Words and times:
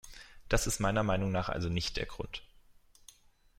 Das 0.49 0.65
ist 0.65 0.79
meiner 0.79 1.03
Meinung 1.03 1.31
nach 1.31 1.47
also 1.49 1.69
nicht 1.69 1.95
der 1.97 2.07
Grund. 2.07 2.41